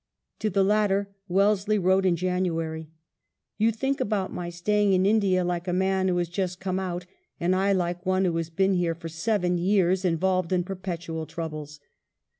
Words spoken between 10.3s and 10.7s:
in